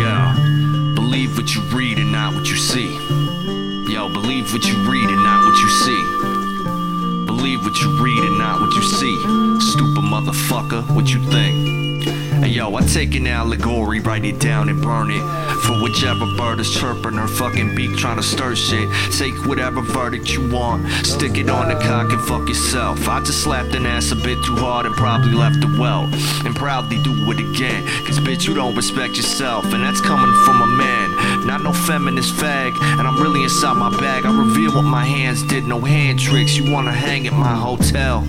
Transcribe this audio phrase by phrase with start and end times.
[0.00, 0.32] Yeah,
[0.94, 2.94] believe what you read and not what you see.
[3.92, 7.26] Yo, believe what you read and not what you see.
[7.26, 9.14] Believe what you read and not what you see.
[9.60, 12.19] Stupid motherfucker, what you think?
[12.40, 15.20] Hey yo, I take an allegory, write it down and burn it.
[15.66, 18.88] For whichever bird is chirping her fucking beak trying to stir shit.
[19.12, 23.06] Take whatever verdict you want, stick it on the cock and fuck yourself.
[23.06, 26.04] I just slapped an ass a bit too hard and probably left a well.
[26.46, 27.86] And proudly do it again.
[28.06, 29.66] Cause bitch, you don't respect yourself.
[29.74, 32.72] And that's coming from a man, not no feminist fag.
[32.98, 34.24] And I'm really inside my bag.
[34.24, 36.56] I reveal what my hands did, no hand tricks.
[36.56, 38.26] You wanna hang at my hotel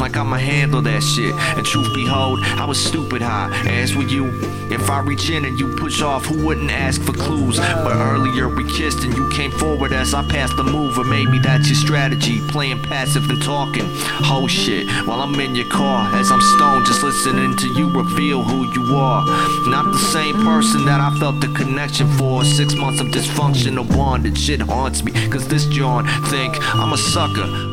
[0.00, 1.34] like I'ma handle that shit.
[1.34, 4.28] And truth behold, I was stupid high, as were you.
[4.70, 7.58] If I reach in and you push off, who wouldn't ask for clues?
[7.58, 11.38] But earlier we kissed and you came forward as I passed the move, or maybe
[11.38, 13.84] that's your strategy, playing passive and talking.
[14.24, 18.42] Whole shit, while I'm in your car, as I'm stoned, just listening to you reveal
[18.42, 19.24] who you are.
[19.68, 22.44] Not the same person that I felt the connection for.
[22.44, 27.69] Six months of dysfunctional bondage, shit haunts me, cause this John think I'm a sucker.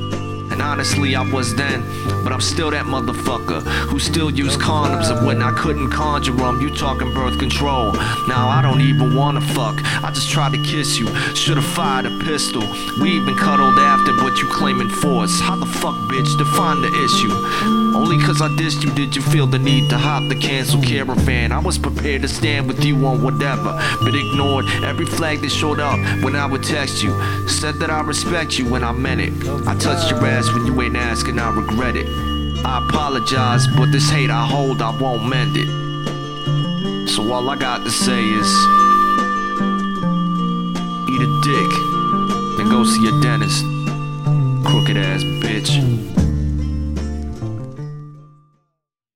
[0.57, 1.83] And honestly, I was then,
[2.23, 5.15] but I'm still that motherfucker who still used condoms.
[5.15, 7.91] And when I couldn't conjure them, you talking birth control.
[8.27, 11.05] Now I don't even wanna fuck, I just tried to kiss you.
[11.35, 12.63] Should've fired a pistol.
[12.99, 15.39] We even cuddled after what you claiming force.
[15.39, 17.95] How the fuck, bitch, define the issue?
[17.95, 21.51] Only cause I dissed you did you feel the need to hop the cancel caravan.
[21.51, 25.79] I was prepared to stand with you on whatever, but ignored every flag that showed
[25.79, 27.11] up when I would text you.
[27.47, 29.33] Said that I respect you when I meant it.
[29.67, 32.07] I touched your ass when you ain't asking, I regret it.
[32.65, 35.67] I apologize, but this hate I hold, I won't mend it.
[37.09, 38.47] So all I got to say is
[41.09, 41.71] eat a dick
[42.59, 43.63] and go see a dentist.
[44.65, 46.16] Crooked ass bitch.